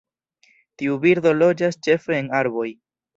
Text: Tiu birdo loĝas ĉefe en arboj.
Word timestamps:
Tiu 0.81 0.95
birdo 1.03 1.33
loĝas 1.41 1.77
ĉefe 1.89 2.17
en 2.21 2.33
arboj. 2.39 2.67